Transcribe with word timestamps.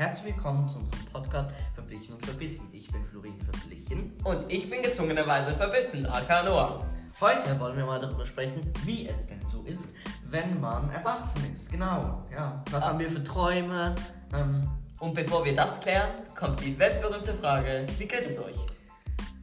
Herzlich 0.00 0.34
willkommen 0.34 0.66
zu 0.66 0.78
unserem 0.78 1.04
Podcast 1.12 1.50
Verblichen 1.74 2.14
und 2.14 2.24
Verbissen. 2.24 2.66
Ich 2.72 2.90
bin 2.90 3.04
Florin 3.04 3.38
Verblichen. 3.38 4.16
Und 4.24 4.50
ich 4.50 4.70
bin 4.70 4.80
gezwungenerweise 4.80 5.52
verbissen, 5.54 6.06
aka 6.06 6.42
Noah. 6.42 6.82
Heute 7.20 7.60
wollen 7.60 7.76
wir 7.76 7.84
mal 7.84 8.00
darüber 8.00 8.24
sprechen, 8.24 8.62
wie 8.86 9.06
es 9.06 9.26
denn 9.26 9.42
so 9.52 9.62
ist, 9.64 9.90
wenn 10.30 10.58
man 10.58 10.90
erwachsen 10.90 11.52
ist. 11.52 11.70
Genau, 11.70 12.24
ja. 12.32 12.64
Was 12.70 12.82
Ah. 12.82 12.86
haben 12.88 12.98
wir 12.98 13.10
für 13.10 13.22
Träume? 13.22 13.94
Ähm, 14.32 14.62
Und 15.00 15.12
bevor 15.12 15.44
wir 15.44 15.54
das 15.54 15.78
klären, 15.80 16.12
kommt 16.34 16.64
die 16.64 16.78
weltberühmte 16.78 17.34
Frage: 17.34 17.86
Wie 17.98 18.06
geht 18.06 18.24
es 18.24 18.38
euch? 18.38 18.56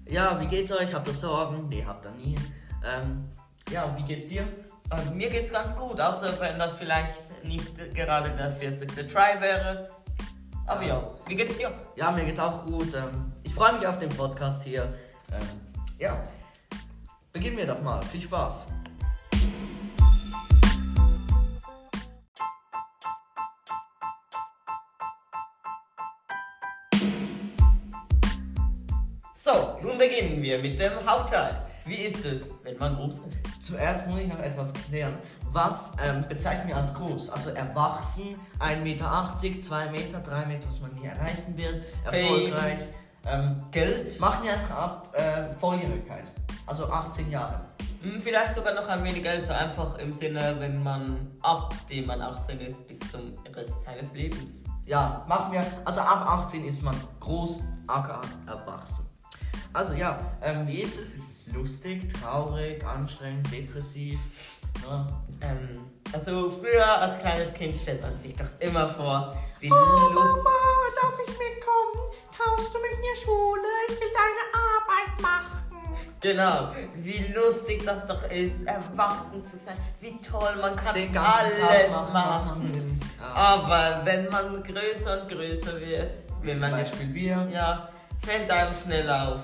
ja, 0.07 0.39
wie 0.41 0.47
geht's 0.47 0.71
euch? 0.71 0.91
Habt 0.91 1.07
ihr 1.07 1.13
Sorgen? 1.13 1.69
Nee, 1.69 1.85
habt 1.85 2.03
ihr 2.03 2.11
nie. 2.13 2.35
Ähm, 2.83 3.25
ja, 3.69 3.95
wie 3.95 4.01
geht's 4.01 4.25
dir? 4.27 4.41
Äh, 4.89 5.11
mir 5.13 5.29
geht's 5.29 5.51
ganz 5.53 5.75
gut, 5.75 6.01
außer 6.01 6.39
wenn 6.39 6.57
das 6.57 6.77
vielleicht 6.77 7.43
nicht 7.43 7.75
gerade 7.93 8.31
der 8.31 8.51
40. 8.51 9.07
Try 9.07 9.39
wäre. 9.39 9.89
Aber 10.67 10.83
Ja. 10.83 11.01
wie 11.25 11.35
geht's 11.35 11.57
dir? 11.57 11.71
Ja, 11.95 12.11
mir 12.11 12.25
geht's 12.25 12.39
auch 12.39 12.63
gut. 12.63 12.93
Ähm, 12.93 13.31
ich 13.43 13.53
freue 13.53 13.73
mich 13.73 13.87
auf 13.87 13.97
den 13.99 14.09
Podcast 14.09 14.63
hier. 14.63 14.93
Ähm, 15.31 15.47
ja, 15.97 16.21
beginnen 17.33 17.57
wir 17.57 17.65
doch 17.65 17.81
mal. 17.81 18.01
Viel 18.03 18.21
Spaß. 18.21 18.67
So, 29.33 29.77
nun 29.81 29.97
beginnen 29.97 30.41
wir 30.41 30.59
mit 30.59 30.79
dem 30.79 30.91
Hauptteil. 31.05 31.66
Wie 31.87 31.95
ist 31.95 32.25
es, 32.25 32.49
wenn 32.63 32.77
man 32.77 32.95
groß 32.95 33.21
ist? 33.21 33.63
Zuerst 33.63 34.07
muss 34.07 34.19
ich 34.19 34.27
noch 34.27 34.39
etwas 34.39 34.73
klären. 34.73 35.17
Was 35.51 35.93
ähm, 36.05 36.25
bezeichnen 36.27 36.67
wir 36.67 36.75
als 36.75 36.93
groß? 36.93 37.29
Also 37.29 37.51
erwachsen, 37.51 38.35
1,80 38.59 38.79
Meter, 38.81 39.61
2 39.61 39.91
Meter, 39.91 40.19
3 40.19 40.45
Meter, 40.47 40.67
was 40.67 40.81
man 40.81 40.93
nie 40.95 41.05
erreichen 41.05 41.55
wird, 41.55 41.81
erfolgreich. 42.03 42.79
Ähm, 43.25 43.63
Geld? 43.71 44.19
machen 44.19 44.43
wir 44.43 44.53
einfach 44.53 44.75
ab 44.75 45.13
äh, 45.13 45.53
Volljährigkeit. 45.57 46.25
Also 46.65 46.89
18 46.91 47.31
Jahre. 47.31 47.61
Hm, 48.01 48.21
Vielleicht 48.21 48.53
sogar 48.53 48.73
noch 48.73 48.87
ein 48.89 49.03
wenig 49.05 49.25
älter, 49.25 49.57
einfach 49.57 49.97
im 49.97 50.11
Sinne, 50.11 50.55
wenn 50.59 50.83
man 50.83 51.31
ab 51.41 51.73
dem 51.89 52.05
man 52.05 52.21
18 52.21 52.59
ist, 52.59 52.85
bis 52.87 52.99
zum 52.99 53.37
Rest 53.55 53.81
seines 53.83 54.13
Lebens. 54.13 54.63
Ja, 54.85 55.25
machen 55.27 55.53
wir. 55.53 55.65
Also 55.85 56.01
ab 56.01 56.25
18 56.27 56.65
ist 56.65 56.83
man 56.83 56.95
groß, 57.21 57.61
aka 57.87 58.21
erwachsen. 58.45 59.05
Also 59.73 59.93
ja, 59.93 60.19
ähm, 60.41 60.67
wie 60.67 60.81
ist 60.81 60.99
es? 60.99 61.36
Lustig, 61.53 62.13
traurig, 62.13 62.83
anstrengend, 62.85 63.51
depressiv? 63.51 64.19
Ja. 64.85 65.07
Ähm, 65.41 65.85
also 66.13 66.51
früher 66.51 66.85
als 67.01 67.19
kleines 67.19 67.53
Kind 67.53 67.75
stellt 67.75 68.01
man 68.01 68.17
sich 68.17 68.35
doch 68.35 68.45
immer 68.59 68.87
vor, 68.87 69.35
wie 69.59 69.71
Oh, 69.71 69.75
lustig. 70.13 70.43
darf 71.01 71.13
ich 71.25 71.33
mitkommen? 71.33 72.11
Tauschst 72.37 72.73
du 72.73 72.79
mit 72.79 72.99
mir 72.99 73.15
Schule? 73.23 73.61
Ich 73.89 73.99
will 73.99 74.07
deine 74.13 74.53
Arbeit 74.53 75.21
machen. 75.21 75.57
Genau, 76.19 76.69
wie 76.95 77.31
lustig 77.33 77.83
das 77.85 78.05
doch 78.07 78.29
ist, 78.31 78.65
erwachsen 78.65 79.41
zu 79.43 79.55
sein. 79.57 79.77
Wie 79.99 80.19
toll, 80.19 80.55
man 80.59 80.75
kann 80.75 80.95
alles 80.95 81.11
Tag 81.13 81.91
machen, 81.91 82.13
machen. 82.13 82.99
Ja. 83.19 83.25
Aber 83.33 84.01
wenn 84.03 84.27
man 84.29 84.63
größer 84.63 85.21
und 85.21 85.29
größer 85.29 85.79
wird, 85.79 86.13
Wie 86.41 86.47
wenn 86.47 86.57
zum 86.57 86.61
man 86.61 86.71
Beispiel 86.71 87.13
wir. 87.13 87.47
ja, 87.51 87.89
fällt 88.25 88.49
einem 88.49 88.73
schnell 88.75 89.09
auf. 89.09 89.41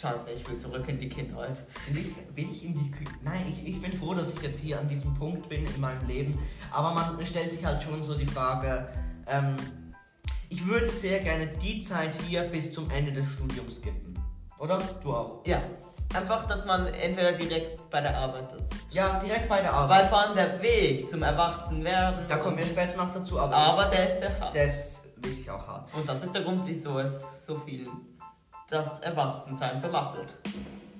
Scheiße, 0.00 0.30
ich 0.30 0.48
will 0.48 0.56
zurück 0.56 0.84
in 0.86 0.96
die 0.96 1.08
Kindheit. 1.08 1.58
Ich, 1.90 2.14
will 2.36 2.48
ich 2.52 2.64
in 2.64 2.72
die 2.72 2.88
Küche? 2.88 3.10
Nein, 3.24 3.46
ich, 3.48 3.66
ich 3.66 3.82
bin 3.82 3.92
froh, 3.92 4.14
dass 4.14 4.32
ich 4.32 4.40
jetzt 4.42 4.60
hier 4.60 4.78
an 4.78 4.86
diesem 4.86 5.12
Punkt 5.14 5.48
bin 5.48 5.66
in 5.66 5.80
meinem 5.80 6.06
Leben. 6.06 6.38
Aber 6.70 6.92
man 6.94 7.24
stellt 7.24 7.50
sich 7.50 7.64
halt 7.64 7.82
schon 7.82 8.00
so 8.04 8.14
die 8.14 8.26
Frage, 8.26 8.88
ähm, 9.26 9.56
ich 10.48 10.64
würde 10.64 10.88
sehr 10.88 11.18
gerne 11.18 11.48
die 11.48 11.80
Zeit 11.80 12.14
hier 12.28 12.44
bis 12.44 12.72
zum 12.72 12.88
Ende 12.90 13.12
des 13.12 13.26
Studiums 13.32 13.78
skippen. 13.78 14.16
Oder? 14.60 14.78
Du 15.02 15.12
auch. 15.12 15.42
Ja, 15.44 15.62
einfach, 16.14 16.46
dass 16.46 16.64
man 16.64 16.86
entweder 16.86 17.32
direkt 17.32 17.90
bei 17.90 18.00
der 18.00 18.16
Arbeit 18.16 18.52
ist. 18.52 18.94
Ja, 18.94 19.18
direkt 19.18 19.48
bei 19.48 19.62
der 19.62 19.72
Arbeit. 19.72 19.98
Weil 19.98 20.08
vor 20.08 20.20
allem 20.20 20.36
der 20.36 20.62
Weg 20.62 21.08
zum 21.08 21.24
Erwachsenwerden. 21.24 22.28
da 22.28 22.36
kommen 22.36 22.56
wir 22.56 22.66
später 22.66 22.96
noch 22.96 23.12
dazu, 23.12 23.40
aber, 23.40 23.56
Aber 23.56 23.84
der 23.86 24.12
ist 24.12 24.20
sehr 24.20 24.38
hart. 24.38 24.54
der 24.54 24.64
ist 24.66 25.02
wirklich 25.16 25.50
auch 25.50 25.66
hart. 25.66 25.92
Und 25.92 26.08
das 26.08 26.22
ist 26.22 26.32
der 26.32 26.42
Grund, 26.42 26.62
wieso 26.66 27.00
es 27.00 27.44
so 27.44 27.58
viel 27.58 27.84
das 28.68 29.00
Erwachsensein 29.00 29.80
vermasselt. 29.80 30.38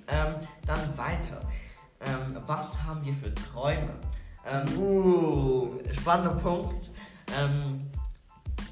Ähm, 0.08 0.34
dann 0.66 0.98
weiter. 0.98 1.40
Ähm, 2.00 2.36
was 2.46 2.82
haben 2.82 3.04
wir 3.04 3.12
für 3.12 3.34
Träume? 3.34 3.94
Ähm, 4.46 4.78
Uh. 4.78 5.78
Spannender 5.92 6.34
Punkt. 6.36 6.90
Ähm, 7.36 7.90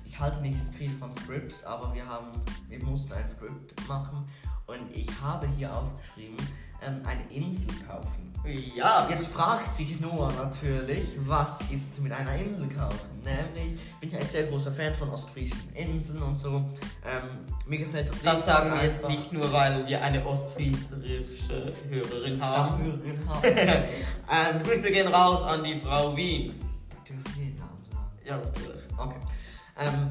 ich 0.05 0.19
halte 0.19 0.41
nicht 0.41 0.57
viel 0.75 0.91
von 0.99 1.13
Scripts, 1.13 1.65
aber 1.65 1.93
wir 1.95 2.07
haben, 2.07 2.29
wir 2.69 2.83
mussten 2.83 3.13
ein 3.13 3.29
Script 3.29 3.75
machen 3.87 4.27
und 4.67 4.91
ich 4.97 5.09
habe 5.21 5.47
hier 5.49 5.75
aufgeschrieben, 5.77 6.37
ähm, 6.83 7.03
eine 7.05 7.23
Insel 7.31 7.73
kaufen. 7.87 8.27
Ja. 8.77 9.09
Jetzt 9.11 9.29
fragt 9.29 9.75
sich 9.75 10.01
Noah 10.01 10.33
natürlich, 10.33 11.05
was 11.19 11.61
ist 11.71 12.01
mit 12.01 12.13
einer 12.13 12.35
Insel 12.37 12.69
kaufen? 12.69 13.09
Nämlich, 13.25 13.75
ich 13.75 14.01
bin 14.01 14.11
ja 14.11 14.19
ein 14.19 14.29
sehr 14.29 14.45
großer 14.45 14.71
Fan 14.71 14.95
von 14.95 15.11
ostfriesischen 15.11 15.73
Inseln 15.75 16.23
und 16.23 16.39
so. 16.39 16.59
Ähm, 17.05 17.45
mir 17.67 17.79
gefällt 17.79 18.09
das 18.09 18.23
Das 18.23 18.47
sagen 18.47 18.73
wir 18.73 18.85
jetzt 18.85 19.07
nicht 19.09 19.33
nur, 19.33 19.53
weil 19.53 19.87
wir 19.89 20.01
eine 20.01 20.25
ostfriesische 20.25 21.73
Hörerin 21.89 22.41
haben. 22.41 22.79
Stammhörerin 22.79 23.29
haben. 23.29 23.43
Ähm, 24.29 24.63
Grüße 24.63 24.91
gehen 24.91 25.07
raus 25.09 25.43
an 25.43 25.63
die 25.63 25.77
Frau 25.77 26.17
Wien. 26.17 26.55
Dürfen 27.09 27.25
wir 27.37 27.45
den 27.45 27.57
Namen 27.57 27.85
sagen? 27.91 28.11
Ja, 28.25 28.37
natürlich. 28.39 28.85
Okay. 28.99 29.17
Ähm, 29.79 30.11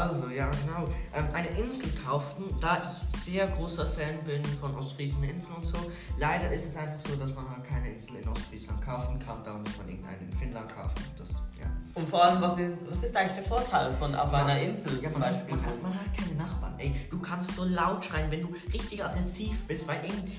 also, 0.00 0.28
ja, 0.28 0.50
genau. 0.50 0.88
Ähm, 1.14 1.28
eine 1.32 1.48
Insel 1.48 1.88
kauften, 2.04 2.44
da 2.60 2.82
ich 2.82 3.20
sehr 3.20 3.46
großer 3.48 3.86
Fan 3.86 4.22
bin 4.24 4.44
von 4.44 4.74
ostfriesischen 4.76 5.24
Inseln 5.24 5.56
und 5.56 5.66
so. 5.66 5.76
Leider 6.18 6.50
ist 6.52 6.66
es 6.66 6.76
einfach 6.76 6.98
so, 6.98 7.16
dass 7.16 7.34
man 7.34 7.48
halt 7.48 7.64
keine 7.64 7.92
Insel 7.92 8.16
in 8.16 8.28
Ostfriesland 8.28 8.82
kaufen 8.82 9.18
kann. 9.18 9.42
Da 9.44 9.54
muss 9.54 9.76
man 9.78 9.88
irgendeine 9.88 10.18
in 10.18 10.32
Finnland 10.32 10.68
kaufen. 10.68 11.02
Das, 11.16 11.30
ja. 11.60 11.66
Und 11.94 12.08
vor 12.08 12.24
allem, 12.24 12.40
was 12.40 12.58
ist, 12.58 12.90
was 12.90 13.04
ist 13.04 13.16
eigentlich 13.16 13.32
der 13.34 13.44
Vorteil 13.44 13.92
von 13.94 14.14
auf 14.14 14.32
einer 14.32 14.58
Insel 14.60 14.98
ja, 15.02 15.10
zum 15.10 15.20
man, 15.20 15.32
Beispiel? 15.32 15.54
Hat, 15.54 15.62
man, 15.62 15.70
hat, 15.72 15.82
man 15.82 15.94
hat 15.94 16.16
keine 16.18 16.34
Nachbarn. 16.34 16.74
Ey, 16.78 16.94
du 17.10 17.18
kannst 17.20 17.54
so 17.54 17.64
laut 17.64 18.04
schreien, 18.04 18.30
wenn 18.30 18.42
du 18.42 18.54
richtig 18.72 19.04
aggressiv 19.04 19.56
bist 19.66 19.86
bei 19.86 19.96
irgend- 19.96 20.32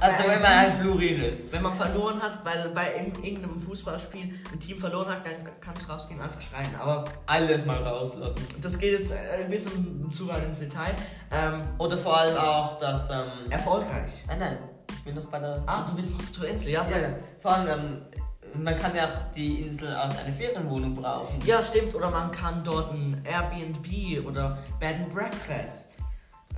also 0.00 0.28
wenn 0.28 0.42
man 0.42 0.50
ein 0.52 0.70
Florin 0.70 1.20
ist. 1.20 1.52
wenn 1.52 1.62
man 1.62 1.74
verloren 1.74 2.20
hat, 2.22 2.44
weil 2.44 2.68
bei 2.70 2.94
irgend- 2.96 3.24
irgendeinem 3.24 3.58
Fußballspiel 3.58 4.34
ein 4.52 4.60
Team 4.60 4.78
verloren 4.78 5.08
hat, 5.10 5.26
dann 5.26 5.34
kannst 5.60 5.86
du 5.88 5.92
rausgehen 5.92 6.20
und 6.20 6.26
einfach 6.26 6.40
schreien. 6.40 6.74
Aber 6.80 7.04
Alles 7.26 7.64
mal 7.66 7.82
rauslassen. 7.82 8.36
das 8.60 8.78
geht 8.78 8.98
jetzt 8.98 9.12
äh, 9.12 9.44
ein 9.44 9.50
bisschen 9.50 10.10
zu 10.10 10.28
weit 10.28 10.44
ins 10.46 10.58
Detail. 10.60 10.94
Ähm, 11.30 11.62
Oder 11.78 11.98
vor 11.98 12.18
allem 12.18 12.36
auch, 12.36 12.78
dass... 12.78 13.10
Ähm, 13.10 13.50
erfolgreich. 13.50 14.12
nein, 14.28 14.38
nein, 14.38 14.58
ich 14.90 15.04
bin 15.04 15.14
noch 15.14 15.26
bei 15.26 15.38
der... 15.38 15.62
Ah, 15.66 15.84
du 15.88 15.94
bist 15.96 16.14
zur 16.34 16.46
Insel, 16.48 16.72
ja, 16.72 16.84
sag. 16.84 17.02
Ja, 17.02 17.08
vor 17.40 17.52
allem, 17.54 17.68
ähm, 18.54 18.62
man 18.62 18.78
kann 18.78 18.94
ja 18.94 19.04
auch 19.04 19.32
die 19.34 19.62
Insel 19.62 19.92
als 19.94 20.16
eine 20.18 20.32
Ferienwohnung 20.32 20.94
brauchen. 20.94 21.38
Ja, 21.44 21.62
stimmt. 21.62 21.94
Oder 21.94 22.10
man 22.10 22.30
kann 22.30 22.62
dort 22.64 22.92
ein 22.92 23.22
Airbnb 23.24 24.26
oder 24.26 24.56
Bed 24.80 24.96
and 24.96 25.10
Breakfast. 25.14 25.85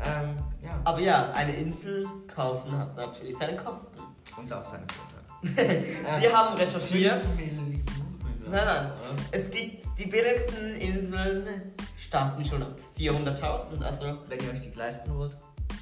Ähm, 0.05 0.37
ja. 0.63 0.81
Aber 0.85 1.01
ja, 1.01 1.31
eine 1.33 1.55
Insel 1.57 2.07
kaufen 2.33 2.77
hat 2.79 2.97
natürlich 2.97 3.37
seine 3.37 3.57
Kosten. 3.57 4.01
Und 4.37 4.53
auch 4.53 4.65
seine 4.65 4.85
Vorteile. 4.87 5.85
Wir 6.21 6.37
haben 6.37 6.57
recherchiert. 6.57 7.25
Nein, 8.51 8.65
nein. 8.65 8.93
Es 9.33 9.51
gibt 9.51 9.87
die 9.99 10.07
billigsten 10.07 10.75
Inseln 10.75 11.45
starten 11.97 12.45
schon 12.45 12.63
ab 12.63 12.77
400.000. 12.97 13.83
Also, 13.83 14.19
Wenn 14.29 14.39
ihr 14.41 14.53
euch 14.53 14.61
die 14.61 14.71
leisten 14.79 15.17
wollt, 15.19 15.37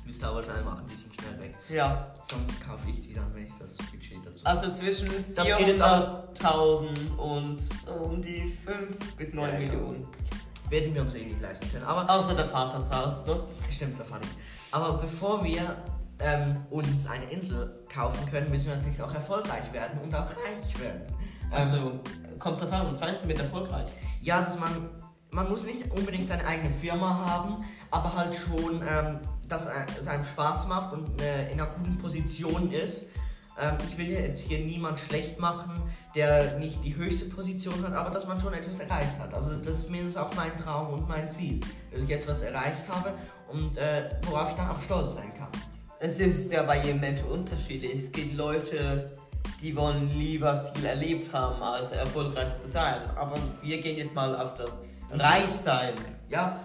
müsst 0.05 0.23
ihr 0.23 0.29
aber 0.29 0.43
schnell 0.43 0.63
machen, 0.63 0.85
die 0.91 0.97
sind 0.97 1.15
schnell 1.15 1.39
weg. 1.41 1.55
ja. 1.69 2.13
Sonst 2.29 2.67
kaufe 2.67 2.89
ich 2.91 3.01
die 3.03 3.13
dann, 3.15 3.33
wenn 3.35 3.45
ich 3.47 3.53
das 3.61 3.77
Budget 3.77 4.19
dazu 4.25 4.45
Also 4.45 4.73
zwischen 4.73 5.09
Das 5.37 5.57
geht 5.57 5.69
jetzt 5.69 5.81
aber- 5.83 6.25
400.000 6.43 7.17
und 7.19 7.61
so 7.61 7.93
um 7.93 8.21
die 8.21 8.53
5 8.65 9.15
bis 9.17 9.33
9 9.33 9.53
Ja. 9.53 9.59
Millionen. 9.61 10.07
Werden 10.69 10.95
wir 10.95 11.03
uns 11.03 11.15
eh 11.15 11.25
nicht 11.25 11.41
leisten 11.41 11.71
können. 11.71 11.85
Aber 11.85 12.11
Außer 12.11 12.35
der 12.35 12.47
Vater 12.49 12.83
zahlt 12.85 13.27
ne? 13.27 13.43
Stimmt, 13.71 13.99
fand 13.99 14.25
ich. 14.25 14.31
Aber 14.73 14.95
bevor 14.95 15.45
wir 15.45 15.77
ähm, 16.19 16.57
uns 16.71 17.07
eine 17.07 17.31
Insel 17.31 17.83
kaufen 17.93 18.29
können, 18.31 18.51
müssen 18.51 18.69
wir 18.69 18.77
natürlich 18.77 19.01
auch 19.03 19.15
erfolgreich 19.15 19.73
werden 19.73 20.01
und 20.03 20.15
auch 20.15 20.27
reich 20.27 20.81
werden. 20.81 21.03
Ähm, 21.09 21.53
Also, 21.53 22.01
kommt 22.39 22.61
drauf 22.61 22.73
an, 22.73 22.87
was 22.89 23.01
meinst 23.01 23.25
du 23.25 23.29
mit 23.29 23.39
erfolgreich? 23.39 23.89
ja, 24.21 24.41
dass 24.43 24.59
man, 24.59 24.91
man 25.31 25.49
muss 25.49 25.67
nicht 25.67 25.91
unbedingt 25.93 26.27
seine 26.27 26.45
eigene 26.47 26.71
Firma 26.71 27.15
haben, 27.27 27.65
aber 27.91 28.15
halt 28.15 28.35
schon, 28.35 28.83
ähm, 28.83 29.21
dass 29.49 29.67
äh, 29.67 29.71
es 29.99 30.09
einem 30.09 30.25
Spaß 30.25 30.67
macht 30.67 30.93
und 30.93 31.21
äh, 31.21 31.53
in 31.53 31.61
einer 31.61 31.71
guten 31.71 31.97
Position 31.99 32.73
ist. 32.73 33.07
Ähm, 33.59 33.77
ich 33.89 33.97
will 33.99 34.09
jetzt 34.09 34.49
hier 34.49 34.59
niemand 34.59 34.99
schlecht 34.99 35.39
machen, 35.39 35.83
der 36.15 36.59
nicht 36.59 36.85
die 36.85 36.95
höchste 36.95 37.27
Position 37.27 37.83
hat, 37.83 37.93
aber 37.93 38.11
dass 38.11 38.27
man 38.27 38.39
schon 38.41 38.53
etwas 38.53 38.81
erreicht 38.81 39.19
hat. 39.19 39.33
Also 39.35 39.57
das 39.57 39.79
ist 39.79 39.91
mindestens 39.91 40.17
auch 40.17 40.35
mein 40.35 40.57
Traum 40.57 40.93
und 40.93 41.09
mein 41.09 41.31
Ziel, 41.31 41.61
dass 41.93 42.03
ich 42.03 42.11
etwas 42.11 42.43
erreicht 42.43 42.89
habe 42.89 43.15
und 43.49 43.77
äh, 43.79 44.11
worauf 44.27 44.51
ich 44.51 44.57
dann 44.57 44.71
auch 44.71 44.81
stolz 44.81 45.15
sein 45.15 45.33
kann. 45.35 45.49
Es 45.99 46.19
ist 46.19 46.53
ja 46.53 46.63
bei 46.63 46.83
jedem 46.83 47.01
Menschen 47.01 47.29
unterschiedlich. 47.29 47.95
Es 47.95 48.13
gibt 48.13 48.37
Leute, 48.37 49.11
die 49.63 49.75
wollen 49.75 50.11
lieber 50.19 50.71
viel 50.75 50.85
erlebt 50.85 51.33
haben, 51.33 51.63
als 51.63 51.93
erfolgreich 51.93 52.55
zu 52.55 52.69
sein. 52.69 53.03
Aber 53.17 53.37
wir 53.63 53.81
gehen 53.81 53.97
jetzt 53.97 54.15
mal 54.15 54.37
auf 54.37 54.57
das 54.57 54.71
Reichsein 55.11 55.95
Ja, 56.29 56.59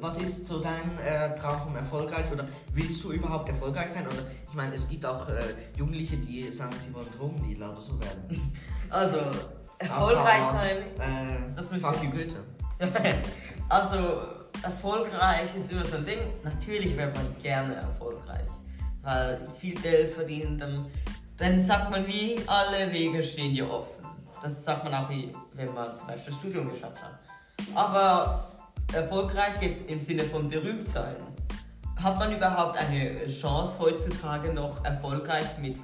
was 0.00 0.16
ist 0.18 0.46
so 0.46 0.60
dein 0.60 0.96
äh, 1.04 1.34
Traum 1.34 1.60
vom 1.62 1.76
erfolgreich 1.76 2.30
oder 2.32 2.46
willst 2.72 3.02
du 3.02 3.10
überhaupt 3.12 3.48
erfolgreich 3.48 3.90
sein? 3.90 4.06
Oder 4.06 4.22
ich 4.48 4.54
meine, 4.54 4.74
es 4.74 4.88
gibt 4.88 5.04
auch 5.04 5.28
äh, 5.28 5.42
Jugendliche, 5.76 6.16
die 6.16 6.50
sagen, 6.52 6.70
sie 6.80 6.94
wollen 6.94 7.10
Drogendealer 7.16 7.72
oder 7.72 7.80
so 7.80 8.00
werden. 8.00 8.52
Also, 8.90 9.18
erfolgreich 9.78 10.40
Aber, 10.40 10.62
sein. 10.62 10.76
Äh, 10.98 11.54
Das 11.54 11.70
müssen 11.70 11.84
fuck 11.84 12.02
you 12.02 12.10
Goethe. 12.10 12.36
also, 13.68 14.22
erfolgreich 14.62 15.54
ist 15.54 15.70
immer 15.70 15.84
so 15.84 15.96
ein 15.96 16.06
Ding. 16.06 16.20
Natürlich 16.42 16.96
wäre 16.96 17.12
man 17.12 17.36
gerne 17.42 17.74
erfolgreich. 17.74 18.48
Weil 19.02 19.46
viel 19.58 19.74
Geld 19.74 20.10
verdienen, 20.10 20.56
dann, 20.56 20.86
dann 21.36 21.62
sagt 21.62 21.90
man 21.90 22.04
nie, 22.04 22.36
alle 22.46 22.90
Wege 22.90 23.22
stehen 23.22 23.52
dir 23.52 23.70
offen. 23.70 24.06
Das 24.42 24.64
sagt 24.64 24.84
man 24.84 24.94
auch, 24.94 25.10
wie, 25.10 25.34
wenn 25.52 25.74
man 25.74 25.96
zum 25.98 26.06
Beispiel 26.06 26.32
das 26.32 26.40
Studium 26.40 26.70
geschafft 26.70 27.02
hat. 27.02 27.18
Aber 27.74 28.57
erfolgreich 28.92 29.60
jetzt 29.60 29.90
im 29.90 30.00
Sinne 30.00 30.24
von 30.24 30.48
berühmt 30.48 30.88
sein. 30.88 31.16
Hat 31.96 32.16
man 32.16 32.34
überhaupt 32.34 32.78
eine 32.78 33.26
Chance, 33.26 33.78
heutzutage 33.80 34.52
noch 34.52 34.84
erfolgreich 34.84 35.58
mit 35.60 35.76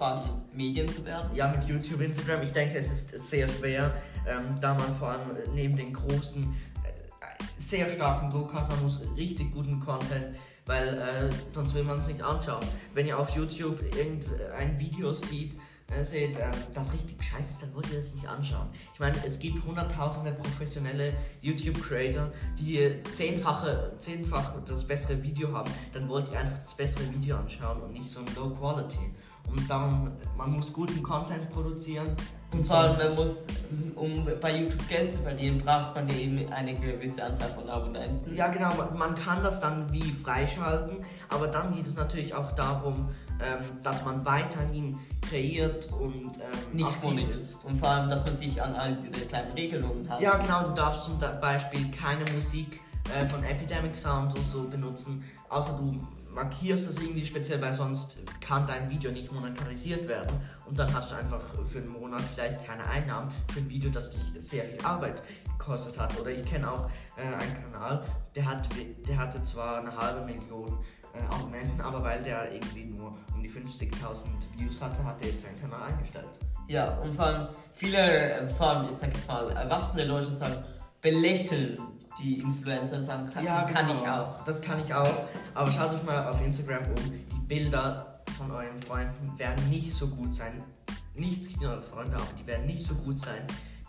Medien 0.53 0.89
zu 0.89 1.05
werden? 1.05 1.29
Ja, 1.35 1.49
mit 1.49 1.65
YouTube, 1.65 2.01
Instagram, 2.01 2.43
ich 2.43 2.53
denke, 2.53 2.79
es 2.79 2.89
ist 2.89 3.19
sehr 3.29 3.49
schwer, 3.49 3.93
ähm, 4.29 4.55
da 4.61 4.75
man 4.75 4.95
vor 4.95 5.09
allem 5.09 5.37
neben 5.55 5.77
den 5.77 5.93
großen, 5.93 6.45
äh, 6.85 7.45
sehr 7.59 7.89
starken 7.89 8.31
Druck 8.31 8.55
hat, 8.55 8.69
man 8.71 8.83
muss 8.83 9.03
richtig 9.17 9.53
guten 9.53 9.81
Content, 9.81 10.37
weil 10.67 10.99
äh, 10.99 11.31
sonst 11.51 11.75
will 11.75 11.83
man 11.83 11.99
es 11.99 12.07
nicht 12.07 12.23
anschauen. 12.23 12.65
Wenn 12.95 13.09
ihr 13.09 13.19
auf 13.19 13.31
YouTube 13.31 13.83
irgendein 13.97 14.79
Video 14.79 15.13
sieht, 15.13 15.59
äh, 15.91 16.03
seht, 16.03 16.39
ähm, 16.39 16.51
das 16.73 16.93
richtig 16.93 17.23
scheiße 17.23 17.51
ist, 17.51 17.63
dann 17.63 17.75
wollt 17.75 17.89
ihr 17.91 17.97
das 17.97 18.15
nicht 18.15 18.27
anschauen. 18.27 18.69
Ich 18.93 19.01
meine, 19.01 19.17
es 19.25 19.39
gibt 19.39 19.65
hunderttausende 19.65 20.33
professionelle 20.33 21.13
YouTube-Creator, 21.43 22.33
die 22.59 23.03
zehnfache, 23.15 23.93
zehnfach 23.99 24.55
das 24.65 24.85
bessere 24.85 25.23
Video 25.23 25.53
haben. 25.53 25.71
Dann 25.93 26.09
wollt 26.09 26.31
ihr 26.33 26.39
einfach 26.39 26.59
das 26.59 26.75
bessere 26.75 27.13
Video 27.13 27.37
anschauen 27.37 27.83
und 27.83 27.93
nicht 27.93 28.09
so 28.09 28.21
ein 28.21 28.27
Low 28.35 28.51
Quality. 28.51 29.15
Und 29.51 29.69
darum, 29.69 30.11
man 30.37 30.53
muss 30.53 30.73
guten 30.73 31.03
Content 31.03 31.51
produzieren. 31.51 32.17
Und 32.51 32.67
vor 32.67 32.77
allem, 32.77 32.97
man 32.97 33.15
muss, 33.17 33.47
um 33.95 34.27
bei 34.41 34.61
YouTube 34.61 34.89
Geld 34.89 35.13
zu 35.13 35.21
verdienen, 35.21 35.59
braucht 35.59 35.95
man 35.95 36.09
eben 36.09 36.51
eine 36.53 36.75
gewisse 36.75 37.25
Anzahl 37.25 37.51
von 37.51 37.69
Abonnenten. 37.69 38.35
Ja, 38.35 38.49
genau, 38.49 38.71
man 38.97 39.15
kann 39.15 39.43
das 39.43 39.61
dann 39.61 39.93
wie 39.93 40.03
freischalten, 40.03 41.05
aber 41.29 41.49
dann 41.49 41.75
geht 41.75 41.87
es 41.87 41.97
natürlich 41.97 42.35
auch 42.35 42.53
darum, 42.53 43.11
ähm, 43.41 43.83
dass 43.83 44.05
man 44.05 44.25
weiterhin 44.25 44.99
kreiert 45.29 45.91
und 45.93 46.37
ähm, 46.37 46.73
Nicht 46.73 46.87
aktiv 46.87 47.29
ist. 47.31 47.65
Und 47.65 47.79
vor 47.79 47.89
allem, 47.89 48.11
dass 48.11 48.25
man 48.25 48.37
sich 48.37 48.63
an 48.63 48.75
all 48.75 48.97
diese 48.97 49.27
kleinen 49.27 49.53
Regelungen 49.53 50.09
hält. 50.09 50.21
Ja, 50.21 50.37
genau, 50.37 50.69
du 50.69 50.75
darfst 50.75 51.05
zum 51.05 51.19
Beispiel 51.19 51.91
keine 51.91 52.25
Musik 52.33 52.81
äh, 53.13 53.27
von 53.27 53.43
Epidemic 53.43 53.97
Sound 53.97 54.33
oder 54.33 54.43
so 54.43 54.65
benutzen, 54.65 55.25
außer 55.49 55.73
du 55.73 56.01
markierst 56.35 56.89
das 56.89 56.99
irgendwie 56.99 57.25
speziell, 57.25 57.61
weil 57.63 57.73
sonst 57.73 58.19
kann 58.41 58.67
dein 58.67 58.91
Video 58.91 59.11
nicht 59.13 59.33
monetarisiert 59.33 60.09
werden 60.09 60.37
und 60.67 60.79
dann 60.79 60.93
hast 60.93 61.11
du 61.11 61.15
einfach 61.15 61.41
für 61.71 61.79
einen 61.79 61.89
Monat 61.89 62.23
vielleicht 62.35 62.67
keine 62.67 62.85
Einnahmen 62.87 63.31
für 63.53 63.61
ein 63.61 63.69
Video, 63.69 63.91
das 63.91 64.11
dich 64.11 64.21
sehr 64.37 64.65
viel 64.65 64.85
Arbeit 64.85 65.23
gekostet 65.59 65.99
hat. 65.99 66.19
Oder 66.21 66.31
ich 66.31 66.45
kenne 66.45 66.71
auch 66.71 66.91
äh, 67.17 67.23
einen 67.23 67.55
Kanal, 67.55 68.05
der, 68.35 68.47
hat, 68.47 68.69
der 69.07 69.17
hatte 69.17 69.43
zwar 69.45 69.79
eine 69.79 69.97
halbe 69.97 70.25
Million 70.25 70.79
äh, 71.15 71.35
Abonnenten, 71.35 71.81
aber 71.81 72.03
weil 72.03 72.23
der 72.23 72.53
irgendwie 72.53 72.85
nur 72.85 73.15
um 73.35 73.43
die 73.43 73.51
50.000 73.51 73.91
Views 74.57 74.81
hatte, 74.83 75.05
hat 75.05 75.21
er 75.23 75.29
jetzt 75.29 75.45
seinen 75.45 75.61
Kanal 75.61 75.83
eingestellt. 75.91 76.27
Ja, 76.69 76.99
und 76.99 77.15
vor 77.15 77.27
allem 77.27 77.49
viele, 77.75 77.99
äh, 77.99 78.49
vor 78.51 78.69
allem, 78.69 78.89
ich 78.89 78.95
sag 78.97 79.15
jetzt 79.15 79.29
mal, 79.29 79.51
erwachsene 79.51 80.05
Leute 80.05 80.33
sagen, 80.33 80.65
belächeln 81.01 81.79
die 82.19 82.39
Influencer 82.39 82.97
und 82.97 83.03
sagen, 83.03 83.31
kann, 83.33 83.45
das 83.45 83.67
kann 83.73 83.89
ich 83.91 83.99
genau. 84.01 84.23
auch. 84.23 84.45
Das 84.45 84.61
kann 84.63 84.79
ich 84.85 84.95
auch. 84.95 85.11
Aber 85.55 85.71
schaut 85.71 85.93
euch 85.93 86.03
mal 86.05 86.27
auf 86.29 86.41
Instagram 86.45 86.85
um. 86.85 86.95
Die 87.11 87.47
Bilder 87.47 88.23
von 88.39 88.51
euren 88.51 88.81
Freunden 88.81 89.39
werden 89.39 89.69
nicht 89.69 89.93
so 89.93 90.09
gut 90.09 90.35
sein. 90.35 90.63
Nichts 91.15 91.49
gegen 91.49 91.67
eure 91.67 91.83
Freunde, 91.83 92.17
aber 92.17 92.27
die 92.39 92.47
werden 92.47 92.67
nicht 92.67 92.87
so 92.87 92.95
gut 92.95 93.19
sein, 93.21 93.43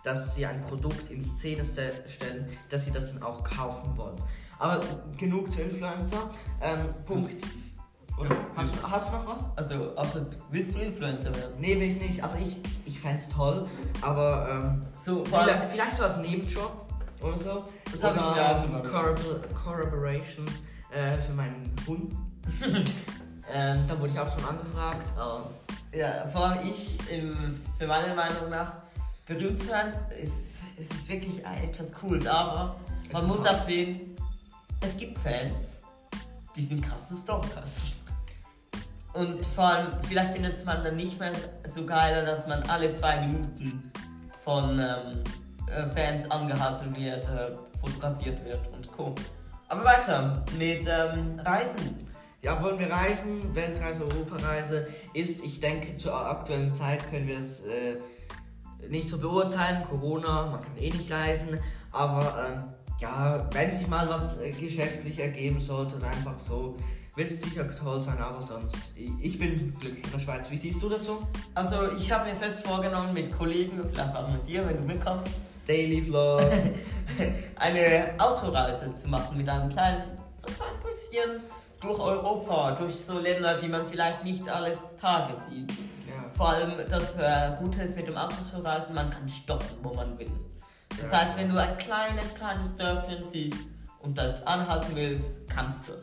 dass 0.03 0.35
sie 0.35 0.45
ein 0.45 0.61
Produkt 0.63 1.09
in 1.09 1.21
Szene 1.21 1.63
ste- 1.65 2.03
stellen, 2.07 2.47
dass 2.69 2.85
sie 2.85 2.91
das 2.91 3.13
dann 3.13 3.23
auch 3.23 3.43
kaufen 3.43 3.95
wollen. 3.97 4.17
Aber 4.59 4.79
genug 5.17 5.51
zu 5.51 5.61
Influencer. 5.61 6.29
Ähm, 6.61 6.77
Punkt. 7.05 7.43
Oder? 8.17 8.29
Hast, 8.55 8.73
du- 8.73 8.89
hast 8.91 9.07
du 9.09 9.11
noch 9.11 9.27
was? 9.27 9.43
Also, 9.57 9.95
absolut, 9.97 10.27
willst 10.49 10.75
du 10.75 10.79
Influencer 10.79 11.35
werden? 11.35 11.55
Nee, 11.59 11.75
will 11.75 11.91
ich 11.91 11.99
nicht. 11.99 12.23
Also 12.23 12.37
ich, 12.37 12.55
ich 12.85 12.97
fände 12.99 13.17
es 13.17 13.27
toll, 13.27 13.67
aber 14.01 14.47
ähm, 14.49 14.85
So, 14.95 15.23
vielleicht, 15.25 15.69
vielleicht 15.69 15.97
so 15.97 16.03
als 16.05 16.17
Nebenjob 16.17 16.71
oder 17.21 17.37
so. 17.37 17.63
Das 17.91 18.01
hab 18.03 18.15
ich. 18.15 18.21
Corrobor- 18.89 19.41
Corroborations 19.53 20.63
äh, 20.91 21.17
für 21.17 21.33
meinen 21.33 21.73
Hund. 21.85 22.13
ähm, 23.51 23.83
da 23.87 23.99
wurde 23.99 24.11
ich 24.13 24.19
auch 24.19 24.31
schon 24.39 24.47
angefragt. 24.47 25.11
aber 25.17 25.49
ja, 25.93 26.27
vor 26.31 26.45
allem 26.45 26.59
ich, 26.65 26.99
im, 27.11 27.59
für 27.77 27.87
meine 27.87 28.13
Meinung 28.15 28.49
nach, 28.49 28.73
berühmt 29.25 29.59
sein, 29.59 29.93
ist, 30.21 30.59
es 30.77 30.89
ist 30.89 31.09
wirklich 31.09 31.43
etwas 31.45 31.91
Cooles, 31.93 32.27
aber 32.27 32.75
man 33.11 33.21
ist 33.23 33.27
muss 33.27 33.45
auch 33.45 33.57
sehen, 33.57 34.14
es 34.81 34.97
gibt 34.97 35.17
Fans, 35.19 35.81
die 36.55 36.63
sind 36.63 36.81
krasse 36.81 37.15
Stalkers. 37.15 37.93
Und 39.13 39.45
vor 39.45 39.65
allem, 39.65 39.87
vielleicht 40.01 40.33
findet 40.33 40.65
man 40.65 40.83
dann 40.83 40.97
nicht 40.97 41.19
mehr 41.19 41.31
so 41.67 41.85
geil, 41.85 42.25
dass 42.25 42.47
man 42.47 42.61
alle 42.63 42.91
zwei 42.91 43.25
Minuten 43.25 43.91
von 44.43 44.77
ähm, 44.77 45.23
äh, 45.67 45.87
Fans 45.87 46.29
angehalten 46.29 46.95
wird, 46.95 47.23
äh, 47.23 47.55
fotografiert 47.79 48.43
wird 48.43 48.67
und 48.73 48.91
Co. 48.91 49.15
Aber 49.69 49.83
weiter 49.85 50.43
mit 50.57 50.85
ähm, 50.87 51.39
Reisen. 51.39 52.07
ja, 52.41 52.61
wollen 52.61 52.77
wir 52.77 52.91
reisen? 52.91 53.55
Weltreise, 53.55 54.03
Europareise 54.03 54.87
ist, 55.13 55.43
ich 55.43 55.59
denke, 55.59 55.95
zur 55.95 56.13
aktuellen 56.13 56.73
Zeit 56.73 57.09
können 57.09 57.27
wir 57.27 57.39
es 57.39 57.61
äh, 57.61 57.97
nicht 58.89 59.09
so 59.09 59.17
beurteilen. 59.17 59.83
Corona, 59.89 60.47
man 60.47 60.61
kann 60.61 60.77
eh 60.77 60.91
nicht 60.91 61.11
reisen. 61.11 61.59
Aber 61.91 62.35
ähm, 62.47 62.63
ja, 62.99 63.47
wenn 63.51 63.73
sich 63.73 63.87
mal 63.87 64.07
was 64.09 64.39
äh, 64.39 64.51
geschäftlich 64.51 65.19
ergeben 65.19 65.59
sollte 65.59 65.97
oder 65.97 66.07
einfach 66.07 66.37
so, 66.37 66.77
wird 67.15 67.31
es 67.31 67.41
sicher 67.41 67.73
toll 67.75 68.01
sein. 68.01 68.17
Aber 68.19 68.41
sonst, 68.41 68.77
ich, 68.95 69.11
ich 69.21 69.39
bin 69.39 69.73
glücklich 69.79 70.05
in 70.05 70.11
der 70.11 70.19
Schweiz. 70.19 70.49
Wie 70.51 70.57
siehst 70.57 70.81
du 70.81 70.89
das 70.89 71.05
so? 71.05 71.21
Also 71.53 71.91
ich 71.93 72.11
habe 72.11 72.29
mir 72.29 72.35
fest 72.35 72.65
vorgenommen 72.65 73.13
mit 73.13 73.35
Kollegen, 73.35 73.81
vielleicht 73.91 74.15
auch 74.15 74.29
mit 74.29 74.47
dir, 74.47 74.67
wenn 74.67 74.77
du 74.77 74.83
mitkommst, 74.83 75.29
Daily 75.65 76.01
Vlogs. 76.01 76.69
eine 77.55 78.13
Autoreise 78.17 78.95
zu 78.95 79.07
machen 79.07 79.37
mit 79.37 79.47
einem 79.47 79.69
kleinen, 79.69 80.03
kleinen 80.45 80.81
bisschen 80.83 81.41
durch 81.81 81.99
Europa, 81.99 82.71
durch 82.71 82.95
so 82.95 83.19
Länder, 83.19 83.57
die 83.57 83.67
man 83.67 83.85
vielleicht 83.87 84.23
nicht 84.23 84.47
alle 84.49 84.77
Tage 84.99 85.35
sieht. 85.35 85.71
ja. 86.07 86.29
Vor 86.33 86.49
allem 86.49 86.73
das 86.89 87.15
äh, 87.15 87.55
Gute 87.59 87.83
ist 87.83 87.95
mit 87.95 88.07
dem 88.07 88.17
Auto 88.17 88.35
zu 88.49 88.63
reisen, 88.63 88.95
man 88.95 89.09
kann 89.09 89.27
stoppen, 89.27 89.77
wo 89.81 89.93
man 89.93 90.17
will. 90.17 90.31
Das 91.01 91.11
heißt, 91.11 91.37
wenn 91.37 91.49
du 91.49 91.59
ein 91.59 91.77
kleines, 91.77 92.33
kleines 92.35 92.75
Dörfchen 92.75 93.23
siehst 93.23 93.67
und 93.99 94.17
dort 94.17 94.45
anhalten 94.47 94.95
willst, 94.95 95.29
kannst 95.47 95.89
du. 95.89 95.93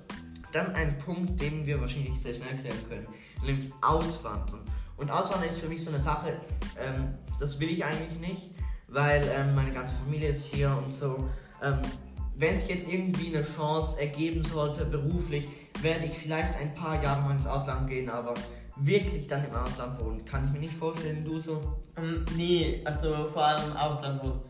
Dann 0.52 0.74
ein 0.74 0.98
Punkt, 0.98 1.40
den 1.40 1.64
wir 1.64 1.80
wahrscheinlich 1.80 2.20
sehr 2.20 2.34
schnell 2.34 2.56
klären 2.58 2.88
können, 2.88 3.06
nämlich 3.44 3.70
Auswandern. 3.80 4.60
Und 4.98 5.10
Auswandern 5.10 5.48
ist 5.48 5.60
für 5.60 5.68
mich 5.68 5.82
so 5.82 5.90
eine 5.90 6.02
Sache, 6.02 6.36
ähm, 6.78 7.12
das 7.40 7.58
will 7.58 7.70
ich 7.70 7.84
eigentlich 7.84 8.20
nicht, 8.20 8.50
weil 8.88 9.24
ähm, 9.34 9.54
meine 9.54 9.72
ganze 9.72 9.94
Familie 9.94 10.28
ist 10.28 10.46
hier 10.46 10.70
und 10.70 10.92
so. 10.92 11.28
Ähm, 11.62 11.78
wenn 12.34 12.58
sich 12.58 12.68
jetzt 12.68 12.88
irgendwie 12.88 13.34
eine 13.34 13.42
Chance 13.42 14.00
ergeben 14.00 14.42
sollte, 14.42 14.84
beruflich, 14.84 15.48
werde 15.80 16.06
ich 16.06 16.12
vielleicht 16.12 16.54
ein 16.56 16.74
paar 16.74 17.02
Jahre 17.02 17.22
mal 17.22 17.34
ins 17.34 17.46
Ausland 17.46 17.88
gehen, 17.88 18.10
aber 18.10 18.34
wirklich 18.76 19.26
dann 19.26 19.44
im 19.44 19.54
Ausland 19.54 20.00
wohnen, 20.00 20.24
kann 20.24 20.46
ich 20.46 20.52
mir 20.52 20.58
nicht 20.60 20.74
vorstellen, 20.74 21.24
du 21.24 21.38
so. 21.38 21.60
Ähm, 21.96 22.24
nee, 22.36 22.82
also 22.84 23.26
vor 23.32 23.44
allem 23.44 23.70
im 23.70 23.76
Ausland, 23.76 24.20
wo 24.22 24.42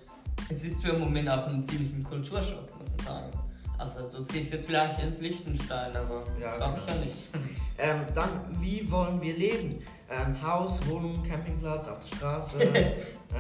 es 0.52 0.64
ist 0.64 0.82
für 0.82 0.92
den 0.92 1.00
Moment 1.00 1.28
auch 1.28 1.47
ein 1.47 1.64
ziemlichen 1.64 2.04
Kulturschock, 2.04 2.76
muss 2.76 2.90
man 2.90 3.06
sagen. 3.06 3.30
Also 3.78 4.09
du 4.09 4.23
ziehst 4.23 4.52
jetzt 4.52 4.66
vielleicht 4.66 5.00
ins 5.00 5.21
Liechtenstein, 5.21 5.97
aber 5.97 6.25
Ja, 6.40 6.56
glaube 6.56 6.78
ich 6.78 6.87
genau. 6.87 6.99
ja 6.99 7.04
nicht. 7.04 7.30
Ähm, 7.78 8.02
dann, 8.14 8.28
wie 8.61 8.88
wollen 8.90 9.21
wir 9.21 9.35
leben? 9.35 9.82
Ähm, 10.09 10.40
Haus, 10.40 10.87
Wohnung, 10.87 11.21
Campingplatz, 11.23 11.88
auf 11.88 11.99
der 11.99 12.16
Straße. 12.16 12.59
ähm, 12.75 12.92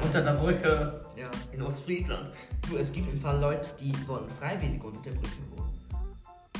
Unter 0.02 0.22
der 0.22 0.32
Brücke 0.32 1.00
ja. 1.16 1.30
in 1.52 1.62
Ostfriesland. 1.62 2.32
Du, 2.68 2.78
es 2.78 2.90
gibt 2.90 3.12
im 3.12 3.20
Fall 3.20 3.38
Leute, 3.38 3.68
die 3.78 3.92
wollen 4.08 4.28
freiwillig 4.30 4.82
unter 4.82 5.00
der 5.02 5.12
Brücke 5.12 5.36
wohnen. 5.54 5.70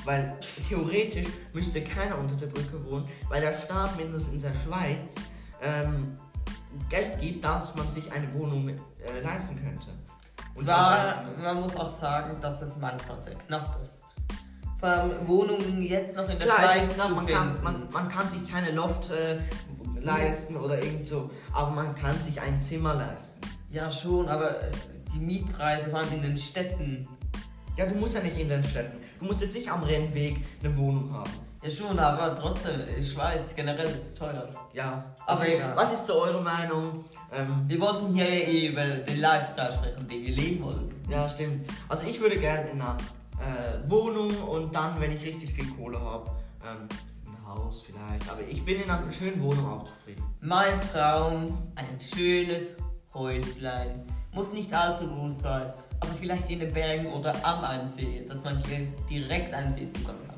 Weil 0.04 0.38
theoretisch 0.68 1.26
müsste 1.54 1.82
keiner 1.82 2.18
unter 2.18 2.36
der 2.36 2.48
Brücke 2.48 2.84
wohnen, 2.84 3.08
weil 3.30 3.40
der 3.40 3.54
Staat 3.54 3.96
mindestens 3.96 4.44
in 4.44 4.52
der 4.52 4.58
Schweiz 4.60 5.14
ähm, 5.60 6.12
Geld 6.88 7.18
gibt, 7.18 7.42
dass 7.42 7.74
man 7.74 7.90
sich 7.90 8.12
eine 8.12 8.32
Wohnung 8.34 8.68
äh, 8.68 9.20
leisten 9.24 9.56
könnte. 9.56 9.88
Und 10.54 10.64
Zwar, 10.64 11.24
man 11.42 11.60
muss 11.62 11.74
auch 11.76 11.88
sagen, 11.98 12.36
dass 12.40 12.60
es 12.62 12.76
manchmal 12.76 13.18
sehr 13.18 13.34
knapp 13.34 13.78
ist. 13.82 14.14
Vor 14.78 14.88
allem 14.88 15.26
Wohnungen 15.28 15.80
jetzt 15.80 16.16
noch 16.16 16.28
in 16.28 16.38
der 16.38 16.48
Klar, 16.48 16.58
es 16.60 16.72
Schweiz 16.72 16.86
ist 16.88 16.94
knapp, 16.94 17.08
zu 17.08 17.14
man, 17.14 17.26
finden. 17.26 17.40
kann, 17.54 17.62
man, 17.62 17.88
man 17.92 18.08
kann 18.08 18.28
sich 18.28 18.50
keine 18.50 18.72
Loft 18.72 19.10
äh, 19.10 19.38
leisten 20.00 20.56
oder 20.56 20.82
irgend 20.82 21.06
so, 21.06 21.30
aber 21.52 21.70
man 21.70 21.94
kann 21.94 22.20
sich 22.22 22.40
ein 22.40 22.60
Zimmer 22.60 22.94
leisten. 22.94 23.40
ja 23.70 23.90
schon, 23.90 24.28
aber 24.28 24.50
äh, 24.50 24.70
die 25.14 25.20
Mietpreise, 25.20 25.94
allem 25.96 26.12
in 26.12 26.22
den 26.22 26.36
Städten, 26.36 27.06
Ja, 27.76 27.86
du 27.86 27.94
musst 27.94 28.14
ja 28.14 28.20
nicht 28.22 28.36
in 28.36 28.48
den 28.48 28.62
Städten. 28.64 28.98
Du 29.20 29.24
musst 29.26 29.40
jetzt 29.40 29.54
nicht 29.54 29.70
am 29.70 29.82
Rennweg 29.84 30.44
eine 30.62 30.76
Wohnung 30.76 31.12
haben. 31.14 31.30
Ja 31.62 31.70
schon, 31.70 31.96
aber 31.98 32.34
trotzdem, 32.34 32.80
die 32.98 33.04
Schweiz 33.04 33.54
generell 33.54 33.86
ist 33.86 34.18
teuer. 34.18 34.48
Ja. 34.72 35.04
Aber 35.26 35.40
Also, 35.40 35.44
egal. 35.44 35.76
was 35.76 35.92
ist 35.92 36.06
so 36.08 36.14
eure 36.20 36.40
Meinung? 36.42 37.04
Ähm, 37.32 37.64
Wir 37.66 37.80
wollten 37.80 38.14
hier 38.14 38.26
eh 38.28 38.68
über 38.68 38.84
den 38.84 39.20
Lifestyle 39.20 39.72
sprechen, 39.72 40.06
den 40.08 40.22
wir 40.26 40.34
leben 40.34 40.64
wollen. 40.64 40.88
ja, 41.08 41.28
stimmt. 41.28 41.70
Also 41.88 42.04
ich 42.06 42.20
würde 42.20 42.38
gerne 42.38 42.68
in 42.70 42.80
einer 42.80 42.96
äh, 43.40 43.90
Wohnung 43.90 44.30
und 44.42 44.74
dann, 44.74 45.00
wenn 45.00 45.12
ich 45.12 45.22
richtig 45.24 45.52
viel 45.52 45.66
Kohle 45.74 46.00
habe, 46.00 46.30
ähm, 46.64 46.88
ein 47.26 47.46
Haus 47.46 47.82
vielleicht. 47.82 48.30
Aber 48.30 48.40
ich 48.48 48.64
bin 48.64 48.80
in 48.82 48.90
einer 48.90 49.10
schönen 49.10 49.40
Wohnung 49.42 49.66
auch 49.66 49.84
zufrieden. 49.84 50.22
Mein 50.40 50.80
Traum, 50.80 51.58
ein 51.74 51.98
schönes 52.00 52.76
Häuslein. 53.14 54.02
Muss 54.32 54.52
nicht 54.52 54.72
allzu 54.72 55.06
groß 55.08 55.40
sein, 55.40 55.72
aber 56.00 56.12
vielleicht 56.18 56.48
in 56.50 56.60
den 56.60 56.72
Bergen 56.72 57.06
oder 57.12 57.34
am 57.44 57.64
Einsee, 57.64 58.24
dass 58.26 58.42
man 58.44 58.58
hier 58.64 58.86
direkt 59.10 59.52
einen 59.52 59.72
Seezugang 59.72 60.16
hat. 60.28 60.36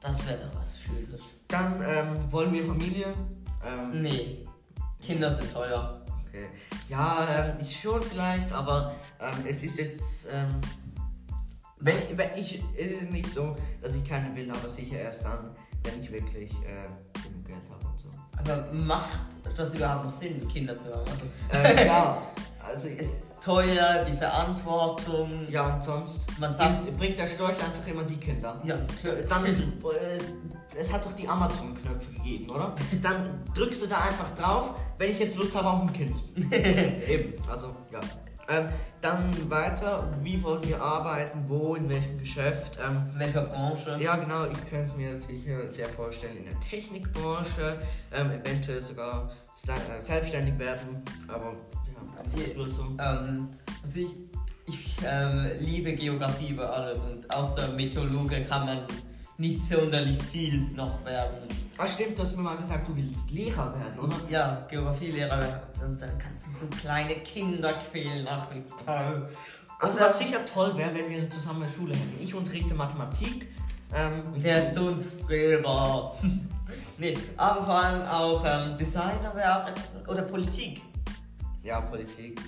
Das 0.00 0.24
wäre 0.26 0.38
doch 0.38 0.60
was 0.60 0.78
Schönes. 0.80 1.38
Dann 1.48 1.82
ähm, 1.84 2.32
wollen 2.32 2.52
wir 2.52 2.64
Familie. 2.64 3.12
Ähm, 3.66 4.02
Nee, 4.02 4.46
Kinder 5.02 5.32
sind 5.32 5.52
teuer. 5.52 6.00
Okay. 6.36 6.48
Ja, 6.88 7.26
ähm, 7.28 7.56
ich 7.60 7.80
schon 7.80 8.02
vielleicht, 8.02 8.52
aber 8.52 8.94
ähm, 9.20 9.46
es 9.48 9.62
ist 9.62 9.78
jetzt. 9.78 10.28
Ähm, 10.30 10.60
wenn, 11.78 11.96
wenn 12.16 12.30
ich, 12.36 12.62
es 12.76 13.02
ist 13.02 13.10
nicht 13.10 13.30
so, 13.30 13.54
dass 13.82 13.94
ich 13.94 14.04
keine 14.04 14.34
will, 14.34 14.50
aber 14.50 14.68
sicher 14.68 14.98
erst 14.98 15.24
dann, 15.24 15.50
wenn 15.84 16.00
ich 16.00 16.10
wirklich 16.10 16.50
äh, 16.62 16.88
genug 17.22 17.44
Geld 17.44 17.70
habe 17.70 17.86
und 17.86 18.00
so. 18.00 18.08
Aber 18.38 18.72
macht 18.72 19.20
das 19.56 19.74
überhaupt 19.74 20.06
noch 20.06 20.12
Sinn, 20.12 20.46
Kinder 20.48 20.76
zu 20.76 20.86
haben? 20.86 21.04
Also, 21.06 21.26
Ähm, 21.52 21.86
ja, 21.86 22.22
also 22.66 22.88
ist 22.88 23.32
teuer, 23.42 24.04
die 24.04 24.16
Verantwortung. 24.16 25.46
ja 25.48 25.74
und 25.74 25.84
sonst 25.84 26.20
Man 26.38 26.52
sagt, 26.52 26.82
bringt, 26.82 26.98
bringt 26.98 27.18
der 27.18 27.26
Storch 27.26 27.56
einfach 27.62 27.86
immer 27.86 28.02
die 28.02 28.16
Kinder. 28.16 28.60
ja, 28.64 28.76
Dann, 29.28 29.46
äh, 29.46 30.78
es 30.78 30.92
hat 30.92 31.04
doch 31.04 31.12
die 31.12 31.28
Amazon-Knöpfe 31.28 32.12
gegeben, 32.12 32.50
oder? 32.50 32.74
Dann 33.02 33.42
drückst 33.54 33.82
du 33.82 33.86
da 33.86 34.00
einfach 34.00 34.34
drauf, 34.34 34.74
wenn 34.98 35.10
ich 35.10 35.18
jetzt 35.18 35.36
Lust 35.36 35.54
habe 35.54 35.68
auf 35.70 35.82
ein 35.82 35.92
Kind. 35.92 36.22
Eben, 36.52 37.34
also 37.48 37.68
ja. 37.92 38.00
Ähm, 38.48 38.68
dann 39.00 39.50
weiter, 39.50 40.08
wie 40.22 40.40
wollen 40.40 40.62
wir 40.68 40.80
arbeiten, 40.80 41.44
wo, 41.48 41.74
in 41.74 41.88
welchem 41.88 42.16
Geschäft? 42.18 42.78
Ähm, 42.84 43.10
in 43.12 43.18
welcher 43.18 43.42
Branche? 43.42 43.96
ja, 44.00 44.16
genau, 44.16 44.46
ich 44.46 44.70
könnte 44.70 44.96
mir 44.96 45.16
sicher 45.16 45.68
sehr 45.68 45.88
vorstellen, 45.88 46.36
in 46.36 46.44
der 46.44 46.60
Technikbranche, 46.60 47.78
ähm, 48.12 48.30
eventuell 48.30 48.80
sogar 48.80 49.32
se 49.52 49.72
äh, 49.72 50.00
selbstständig 50.00 50.56
werden, 50.60 51.02
aber 51.26 51.56
Ähm, 52.98 53.48
also 53.82 54.00
ich, 54.00 54.08
ich 54.66 54.96
ähm, 55.04 55.46
liebe 55.60 55.94
Geografie 55.94 56.48
über 56.50 56.72
alles 56.72 57.02
und 57.02 57.32
außer 57.34 57.72
Meteorologe 57.72 58.42
kann 58.44 58.66
man 58.66 58.78
nicht 59.38 59.62
sonderlich 59.62 60.22
viel 60.22 60.60
noch 60.74 61.04
werden. 61.04 61.48
Ah, 61.78 61.86
stimmt, 61.86 62.18
du 62.18 62.22
hast 62.22 62.34
mir 62.36 62.42
mal 62.42 62.56
gesagt, 62.56 62.88
du 62.88 62.96
willst 62.96 63.30
Lehrer 63.30 63.74
werden, 63.78 63.98
oder? 64.00 64.16
Ja, 64.30 64.66
Geografielehrer 64.68 65.38
werden. 65.38 65.60
und 65.84 66.00
dann 66.00 66.16
kannst 66.18 66.46
du 66.46 66.50
so 66.50 66.66
kleine 66.68 67.14
Kinder 67.16 67.74
quälen. 67.74 68.26
Ach, 68.28 68.46
wie 68.52 68.62
toll. 68.84 69.28
Also 69.78 70.00
was 70.00 70.18
sicher 70.18 70.38
toll 70.46 70.74
wäre, 70.76 70.94
wenn 70.94 71.10
wir 71.10 71.28
zusammen 71.28 71.62
eine 71.62 71.70
Schule 71.70 71.94
hätten. 71.94 72.16
Ich 72.22 72.34
unterrichte 72.34 72.74
Mathematik. 72.74 73.48
Ähm, 73.94 74.22
Der 74.42 74.68
ist 74.68 74.74
so 74.74 74.88
ein 74.88 75.00
Streber. 75.00 76.16
nee, 76.98 77.16
aber 77.36 77.62
vor 77.62 77.74
allem 77.74 78.02
auch 78.08 78.42
ähm, 78.46 78.78
Designer 78.78 79.32
wäre 79.34 79.62
auch 79.62 79.68
etwas. 79.68 79.96
Oder 80.08 80.22
Politik. 80.22 80.80
Ja, 81.66 81.80
Politik. 81.80 82.40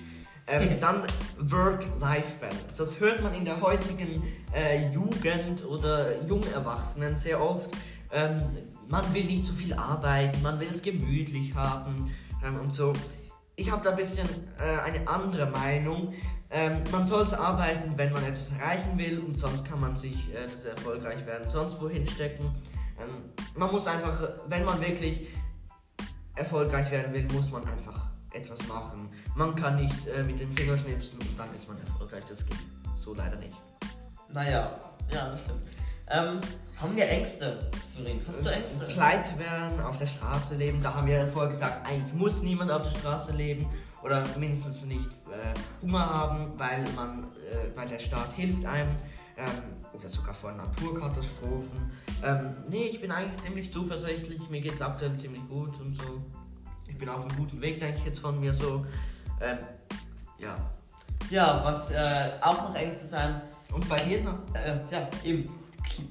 Ähm, 0.47 0.79
dann 0.79 1.03
Work-Life-Balance. 1.39 2.77
Das 2.77 3.01
hört 3.01 3.21
man 3.21 3.33
in 3.33 3.43
der 3.43 3.59
heutigen 3.59 4.23
äh, 4.55 4.89
Jugend 4.91 5.65
oder 5.65 6.23
Jungerwachsenen 6.23 7.17
sehr 7.17 7.41
oft. 7.41 7.69
Ähm, 8.13 8.41
man 8.87 9.13
will 9.13 9.25
nicht 9.25 9.45
zu 9.45 9.53
viel 9.53 9.73
arbeiten, 9.73 10.41
man 10.41 10.57
will 10.61 10.69
es 10.69 10.81
gemütlich 10.81 11.53
haben 11.53 12.09
ähm, 12.45 12.61
und 12.61 12.73
so. 12.73 12.93
Ich 13.57 13.69
habe 13.69 13.83
da 13.83 13.89
ein 13.89 13.97
bisschen 13.97 14.27
äh, 14.57 14.79
eine 14.79 15.05
andere 15.05 15.47
Meinung. 15.47 16.13
Ähm, 16.49 16.81
man 16.89 17.05
sollte 17.05 17.37
arbeiten, 17.37 17.97
wenn 17.97 18.13
man 18.13 18.23
etwas 18.23 18.49
erreichen 18.57 18.97
will 18.97 19.19
und 19.19 19.37
sonst 19.37 19.65
kann 19.65 19.81
man 19.81 19.97
sich 19.97 20.33
äh, 20.33 20.45
das 20.49 20.63
erfolgreich 20.63 21.25
werden 21.25 21.49
sonst 21.49 21.81
wohin 21.81 22.07
stecken. 22.07 22.45
Ähm, 22.97 23.09
man 23.57 23.69
muss 23.69 23.85
einfach, 23.85 24.17
wenn 24.47 24.63
man 24.63 24.79
wirklich 24.79 25.27
erfolgreich 26.35 26.89
werden 26.89 27.13
will, 27.13 27.27
muss 27.33 27.51
man 27.51 27.67
einfach 27.67 28.09
etwas 28.33 28.67
machen. 28.67 29.09
Man 29.35 29.55
kann 29.55 29.75
nicht 29.75 30.07
äh, 30.07 30.23
mit 30.23 30.39
den 30.39 30.55
Fingern 30.55 30.77
schnipsen 30.77 31.19
und 31.19 31.37
dann 31.37 31.53
ist 31.53 31.67
man 31.67 31.77
erfolgreich. 31.79 32.25
Das 32.25 32.45
geht 32.45 32.57
so 32.97 33.13
leider 33.13 33.37
nicht. 33.37 33.55
Naja, 34.31 34.79
ja, 35.11 35.29
das 35.29 35.43
stimmt. 35.43 35.65
Ähm, 36.11 36.39
haben 36.77 36.95
wir 36.95 37.07
Ängste, 37.07 37.69
Florin? 37.93 38.21
Hast 38.27 38.45
du 38.45 38.49
Ängste? 38.49 38.85
Pleite 38.85 39.37
werden, 39.37 39.79
auf 39.81 39.97
der 39.97 40.07
Straße 40.07 40.55
leben. 40.55 40.81
Da 40.81 40.95
haben 40.95 41.07
wir 41.07 41.19
ja 41.19 41.27
vorher 41.27 41.49
gesagt, 41.49 41.85
eigentlich 41.85 42.13
muss 42.13 42.41
niemand 42.41 42.71
auf 42.71 42.83
der 42.83 42.91
Straße 42.91 43.31
leben 43.31 43.67
oder 44.03 44.23
mindestens 44.37 44.85
nicht 44.85 45.09
äh, 45.29 45.85
Hunger 45.85 46.09
haben, 46.09 46.57
weil 46.57 46.83
man, 46.95 47.25
äh, 47.51 47.75
weil 47.75 47.87
der 47.87 47.99
Staat 47.99 48.31
hilft 48.33 48.65
einem 48.65 48.95
ähm, 49.37 49.47
oder 49.93 50.09
sogar 50.09 50.33
vor 50.33 50.51
Naturkatastrophen. 50.51 51.91
Ähm, 52.23 52.55
nee, 52.69 52.85
ich 52.85 53.01
bin 53.01 53.11
eigentlich 53.11 53.41
ziemlich 53.41 53.71
zuversichtlich. 53.71 54.49
Mir 54.49 54.61
geht 54.61 54.75
es 54.75 54.81
aktuell 54.81 55.17
ziemlich 55.17 55.47
gut 55.47 55.79
und 55.79 55.95
so. 55.95 56.23
Ich 56.99 57.05
bin 57.05 57.13
auf 57.13 57.21
einem 57.21 57.37
guten 57.37 57.61
Weg, 57.61 57.79
denke 57.79 57.97
ich 57.97 58.05
jetzt 58.07 58.19
von 58.19 58.37
mir 58.41 58.53
so. 58.53 58.85
Ähm, 59.39 59.59
ja. 60.37 60.53
Ja, 61.29 61.61
was 61.63 61.91
äh, 61.91 62.31
auch 62.41 62.61
noch 62.61 62.75
Ängste 62.75 63.07
sein. 63.07 63.41
Und 63.71 63.87
bei 63.87 63.95
dir 63.95 64.21
noch? 64.21 64.39
Äh, 64.53 64.81
ja, 64.91 65.07
eben. 65.23 65.49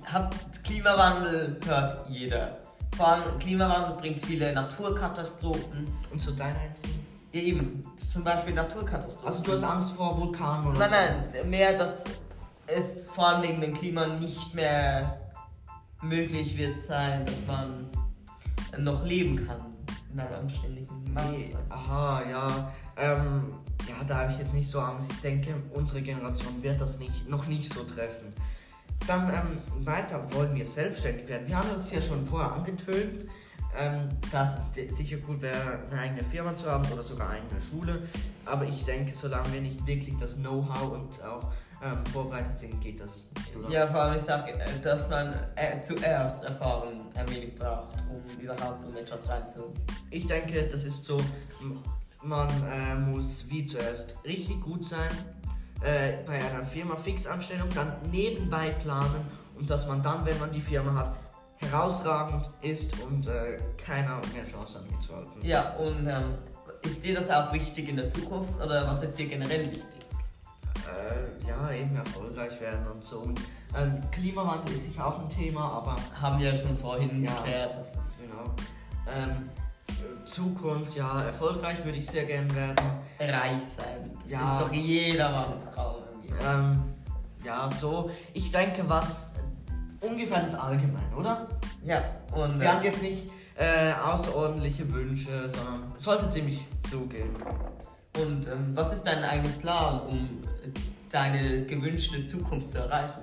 Hat, 0.07 0.35
Klimawandel 0.65 1.61
hört 1.67 2.09
jeder. 2.09 2.57
Vor 2.97 3.07
allem 3.07 3.39
Klimawandel 3.39 3.99
bringt 3.99 4.25
viele 4.25 4.51
Naturkatastrophen. 4.55 5.93
Und 6.11 6.23
so 6.23 6.33
deine 6.33 6.59
Ängste? 6.59 6.89
Ja, 7.33 7.43
eben, 7.43 7.85
zum 7.99 8.25
Beispiel 8.25 8.55
Naturkatastrophen. 8.55 9.27
Also 9.29 9.43
du 9.43 9.53
hast 9.53 9.65
Angst 9.65 9.93
vor 9.93 10.19
Vulkanen 10.19 10.69
oder 10.69 10.79
Nein, 10.79 11.25
so? 11.35 11.39
nein, 11.39 11.51
mehr, 11.51 11.77
dass 11.77 12.05
es 12.67 13.09
vor 13.09 13.29
allem 13.29 13.43
wegen 13.43 13.61
dem 13.61 13.75
Klima 13.75 14.07
nicht 14.07 14.55
mehr 14.55 15.21
möglich 16.01 16.57
wird 16.57 16.81
sein, 16.81 17.27
dass 17.27 17.47
man 17.47 17.91
noch 18.79 19.05
leben 19.05 19.47
kann 19.47 19.78
in 20.13 20.21
einem 20.21 20.35
anständigen 20.35 21.03
Nee, 21.05 21.13
Maße. 21.13 21.59
aha, 21.69 22.23
ja. 22.31 22.73
Ähm, 22.97 23.45
ja, 23.89 24.03
da 24.07 24.19
habe 24.19 24.33
ich 24.33 24.39
jetzt 24.39 24.55
nicht 24.55 24.71
so 24.71 24.81
Angst. 24.81 25.11
Ich 25.13 25.21
denke, 25.21 25.55
unsere 25.75 26.03
Generation 26.03 26.63
wird 26.63 26.81
das 26.81 26.99
nicht, 26.99 27.29
noch 27.29 27.47
nicht 27.47 27.73
so 27.73 27.85
treffen. 27.85 28.33
Dann 29.07 29.29
ähm, 29.33 29.87
weiter 29.87 30.23
wollen 30.35 30.55
wir 30.55 30.67
selbstständig 30.67 31.29
werden. 31.29 31.47
Wir 31.47 31.57
haben 31.57 31.69
das 31.73 31.91
ja 31.93 32.01
schon 32.03 32.25
vorher 32.27 32.53
angetönt, 32.53 33.27
ähm, 33.79 34.09
dass 34.33 34.59
es 34.59 34.75
si- 34.75 34.89
sicher 34.89 35.19
gut 35.19 35.41
wäre, 35.41 35.81
eine 35.91 36.01
eigene 36.01 36.25
Firma 36.25 36.57
zu 36.57 36.67
haben 36.71 36.85
oder 36.93 37.03
sogar 37.03 37.31
eine 37.31 37.41
eigene 37.43 37.61
Schule. 37.61 38.03
Aber 38.45 38.65
ich 38.65 38.85
denke, 38.85 39.13
solange 39.15 39.53
wir 39.53 39.61
nicht 39.61 39.87
wirklich 39.87 40.17
das 40.19 40.37
Know-how 40.37 40.93
und 40.93 41.23
auch 41.25 41.53
ähm, 41.83 42.05
vorbereitet 42.07 42.59
sind, 42.59 42.81
geht 42.81 43.01
das 43.01 43.29
nicht, 43.37 43.57
oder? 43.57 43.71
Ja, 43.71 43.87
vor 43.87 44.01
allem 44.01 44.17
ich 44.17 44.23
sage, 44.23 44.53
äh, 44.53 44.81
dass 44.83 45.09
man 45.11 45.35
äh, 45.55 45.81
zuerst 45.81 46.45
Erfahrung 46.45 47.07
ein 47.15 47.29
wenig 47.31 47.55
braucht, 47.55 47.97
um 48.11 48.41
überhaupt 48.41 48.85
um 48.85 48.97
etwas 48.97 49.29
reinzu. 49.29 49.73
Ich 50.11 50.27
denke, 50.27 50.67
das 50.67 50.85
ist 50.85 51.05
so, 51.05 51.19
man 52.23 52.49
äh, 52.71 52.95
muss 52.95 53.45
wie 53.49 53.65
zuerst 53.65 54.17
richtig 54.25 54.61
gut 54.61 54.85
sein, 54.85 55.11
äh, 55.83 56.25
bei 56.27 56.35
einer 56.35 56.65
Firma 56.65 56.97
Fixanstellung, 56.97 57.69
dann 57.75 57.93
nebenbei 58.11 58.71
planen 58.71 59.27
und 59.57 59.71
dass 59.71 59.87
man 59.87 60.03
dann, 60.03 60.25
wenn 60.27 60.39
man 60.39 60.51
die 60.51 60.61
Firma 60.61 60.95
hat, 60.95 61.17
herausragend 61.57 62.51
ist 62.63 62.93
und 63.03 63.27
äh, 63.27 63.59
keiner 63.77 64.21
mehr 64.33 64.45
Chance 64.51 64.79
hat 64.79 64.91
mitzuhalten. 64.91 65.45
Ja, 65.45 65.71
und 65.75 66.07
ähm, 66.07 66.35
ist 66.83 67.05
dir 67.05 67.15
das 67.15 67.29
auch 67.31 67.53
wichtig 67.53 67.89
in 67.89 67.97
der 67.97 68.09
Zukunft 68.09 68.55
oder 68.57 68.87
was 68.87 69.03
ist 69.03 69.19
dir 69.19 69.27
generell 69.27 69.73
wichtig? 69.73 69.98
Äh, 70.93 71.49
ja, 71.49 71.71
eben 71.73 71.97
erfolgreich 71.97 72.61
werden 72.61 72.87
und 72.93 73.05
so. 73.05 73.19
Und, 73.21 73.41
ähm, 73.77 74.01
Klimawandel 74.11 74.75
ist 74.75 74.85
sicher 74.85 75.07
auch 75.07 75.19
ein 75.21 75.29
Thema, 75.31 75.65
aber 75.73 75.97
Haben 76.21 76.39
wir 76.41 76.53
ja 76.53 76.59
schon 76.59 76.77
vorhin 76.79 77.23
Ja. 77.23 77.33
geklärt, 77.35 77.77
das 77.77 77.95
ist 77.97 78.31
genau. 78.31 78.45
Ähm, 79.11 79.49
äh, 79.89 80.25
Zukunft, 80.27 80.95
ja, 80.97 81.21
erfolgreich 81.23 81.85
würde 81.85 81.99
ich 81.99 82.07
sehr 82.07 82.25
gern 82.25 82.53
werden. 82.55 82.77
reich 83.21 83.61
sein. 83.77 84.11
Das 84.23 84.31
Ja. 84.33 84.55
ist 84.55 84.61
doch 84.63 84.73
jedermanns 84.73 85.71
Traum. 85.73 85.97
Ähm, 86.47 86.83
ja, 87.45 87.69
so. 87.69 88.11
Ich 88.33 88.51
denke, 88.51 88.89
was 88.89 89.33
ungefähr 90.01 90.41
das 90.41 90.55
Allgemein, 90.55 91.13
oder? 91.17 91.49
Ja, 91.85 92.03
und 92.35 92.61
Wir 92.61 92.73
haben 92.73 92.83
äh, 92.83 92.87
jetzt 92.87 93.03
nicht 93.03 93.31
äh, 93.57 93.93
außerordentliche 93.95 94.93
Wünsche, 94.93 95.49
sondern 95.49 95.93
sollte 95.97 96.31
ziemlich 96.31 96.65
zugehen. 96.91 97.35
Und 98.23 98.47
ähm, 98.47 98.73
was 98.75 98.93
ist 98.93 99.03
dein 99.05 99.25
eigener 99.25 99.49
Plan, 99.61 100.01
um 100.03 100.43
deine 101.11 101.65
gewünschte 101.67 102.23
Zukunft 102.23 102.71
zu 102.71 102.79
erreichen? 102.79 103.23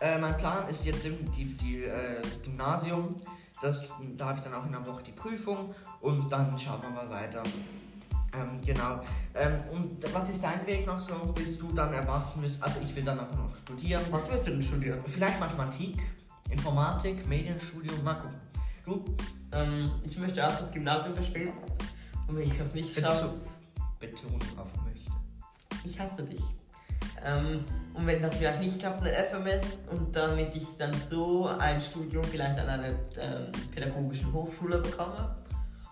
Äh, 0.00 0.18
mein 0.18 0.36
Plan 0.36 0.68
ist 0.68 0.84
jetzt 0.84 1.04
definitiv 1.04 1.56
die, 1.56 1.84
äh, 1.84 2.20
das 2.22 2.42
Gymnasium. 2.42 3.14
Das, 3.62 3.94
da 4.16 4.26
habe 4.26 4.38
ich 4.38 4.44
dann 4.44 4.54
auch 4.54 4.66
in 4.66 4.74
einer 4.74 4.84
Woche 4.86 5.02
die 5.02 5.12
Prüfung 5.12 5.74
und 6.00 6.30
dann 6.30 6.58
schaut 6.58 6.82
man 6.82 6.94
mal 6.94 7.08
weiter. 7.08 7.42
Ähm, 8.34 8.60
genau. 8.64 9.00
Ähm, 9.34 9.60
und 9.72 10.12
was 10.12 10.28
ist 10.28 10.42
dein 10.42 10.66
Weg 10.66 10.86
noch 10.86 10.98
so, 10.98 11.14
bis 11.32 11.56
du 11.56 11.72
dann 11.72 11.92
erwachsen 11.92 12.42
bist? 12.42 12.62
Also 12.62 12.80
ich 12.80 12.94
will 12.94 13.04
dann 13.04 13.18
auch 13.18 13.30
noch 13.30 13.56
studieren. 13.56 14.02
Was 14.10 14.30
willst 14.30 14.46
du 14.46 14.50
denn 14.50 14.62
studieren? 14.62 15.00
Vielleicht 15.06 15.38
Mathematik, 15.38 15.96
Informatik, 16.50 17.26
Medienstudium, 17.28 18.02
mal 18.02 18.14
gucken. 18.14 18.40
Du? 18.84 19.04
Ähm, 19.52 19.90
ich 20.04 20.18
möchte 20.18 20.44
auch 20.46 20.58
das 20.58 20.70
Gymnasium 20.72 21.14
bestehen. 21.14 21.52
Und 22.26 22.36
wenn 22.36 22.48
ich 22.48 22.58
das 22.58 22.74
nicht 22.74 22.98
schaffe, 22.98 23.30
Betonung 24.00 24.40
auf 24.56 24.68
möchte. 24.84 25.10
ich 25.84 25.98
hasse 25.98 26.24
dich. 26.24 26.42
Ähm, 27.24 27.64
und 27.94 28.06
wenn 28.06 28.20
das 28.22 28.36
vielleicht 28.36 28.60
nicht 28.60 28.78
klappt, 28.80 29.00
eine 29.00 29.12
FMS 29.12 29.82
und 29.90 30.14
damit 30.14 30.54
ich 30.56 30.66
dann 30.78 30.92
so 30.92 31.46
ein 31.46 31.80
Studium 31.80 32.24
vielleicht 32.24 32.58
an 32.58 32.68
einer 32.68 32.88
ähm, 32.88 33.52
pädagogischen 33.72 34.32
Hochschule 34.32 34.78
bekomme. 34.78 35.34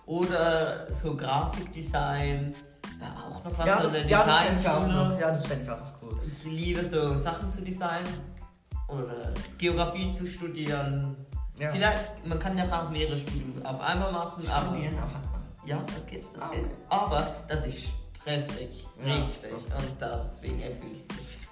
Oder 0.07 0.91
so 0.91 1.17
Grafikdesign, 1.17 2.55
da 2.99 3.29
auch 3.31 3.45
noch 3.45 3.57
was, 3.59 3.67
Ja, 3.67 3.83
so 3.83 3.89
eine 3.89 3.99
ja, 4.07 4.25
ich 4.43 4.57
Designschule. 4.59 5.19
Ja, 5.21 5.29
das 5.31 5.47
fände 5.47 5.65
ich 5.65 5.71
auch 5.71 5.79
noch 5.79 6.03
cool. 6.03 6.21
Ich 6.27 6.45
liebe 6.45 6.89
so 6.89 7.17
Sachen 7.17 7.49
zu 7.51 7.63
designen 7.63 8.13
oder 8.89 9.33
Geografie 9.59 10.13
zu 10.13 10.27
studieren. 10.27 11.17
Ja. 11.59 11.71
Vielleicht, 11.71 12.27
man 12.27 12.39
kann 12.39 12.59
ja 12.59 12.65
auch 12.65 12.91
mehrere 12.91 13.17
Studien 13.17 13.65
auf 13.65 13.81
einmal 13.81 14.11
machen, 14.11 14.43
aber 14.51 14.67
Studieren 14.67 14.99
auf 14.99 15.15
einmal. 15.15 15.41
ja, 15.65 15.79
das 15.87 16.07
geht, 16.07 16.25
das 16.35 16.43
Ah, 16.43 16.49
geht. 16.51 16.65
okay. 16.65 16.75
Aber 16.89 17.27
das 17.47 17.67
ist 17.67 17.93
stressig, 18.23 18.87
Ja, 19.05 19.17
richtig. 19.17 19.53
okay. 19.53 19.75
Und 19.77 20.01
deswegen 20.01 20.63
empfehle 20.63 20.93
ich 20.95 21.01
es 21.01 21.09
nicht. 21.09 21.49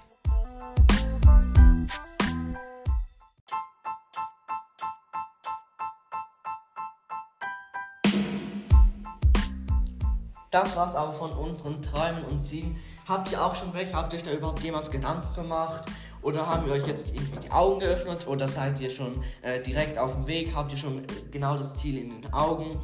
Das 10.49 10.75
war's 10.75 10.95
aber 10.95 11.13
von 11.13 11.31
unseren 11.31 11.81
Träumen 11.81 12.25
und 12.25 12.41
Zielen. 12.41 12.75
Habt 13.07 13.31
ihr 13.31 13.43
auch 13.43 13.55
schon 13.55 13.73
welche? 13.73 13.93
Habt 13.93 14.11
ihr 14.13 14.19
euch 14.19 14.23
da 14.23 14.31
überhaupt 14.31 14.59
jemals 14.61 14.91
Gedanken 14.91 15.33
gemacht? 15.33 15.85
Oder 16.21 16.45
haben 16.45 16.65
wir 16.65 16.73
euch 16.73 16.85
jetzt 16.85 17.13
irgendwie 17.15 17.39
die 17.39 17.51
Augen 17.51 17.79
geöffnet? 17.79 18.27
Oder 18.27 18.47
seid 18.47 18.79
ihr 18.81 18.89
schon 18.89 19.23
äh, 19.41 19.61
direkt 19.61 19.97
auf 19.97 20.13
dem 20.13 20.27
Weg? 20.27 20.53
Habt 20.53 20.71
ihr 20.71 20.77
schon 20.77 20.99
äh, 20.99 21.07
genau 21.31 21.55
das 21.57 21.73
Ziel 21.75 21.97
in 21.97 22.21
den 22.21 22.33
Augen? 22.33 22.79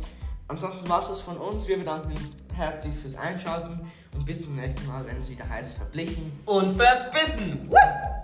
Ansonsten 0.47 0.87
war's 0.87 1.09
das 1.09 1.19
von 1.19 1.37
uns. 1.37 1.67
Wir 1.67 1.77
bedanken 1.77 2.11
uns 2.13 2.35
herzlich 2.57 2.95
fürs 2.95 3.15
Einschalten 3.15 3.79
und 4.15 4.25
bis 4.25 4.43
zum 4.43 4.55
nächsten 4.55 4.85
Mal, 4.87 5.05
wenn 5.05 5.17
es 5.17 5.29
wieder 5.29 5.47
heißt 5.47 5.77
Verblichen. 5.77 6.31
Und 6.45 6.75
verbissen! 6.75 7.69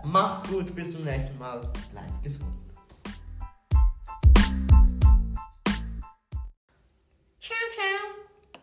Macht's 0.03 0.43
gut, 0.49 0.73
bis 0.75 0.91
zum 0.93 1.03
nächsten 1.03 1.37
Mal. 1.37 1.59
Bleibt 1.91 2.23
gesund. 2.23 2.62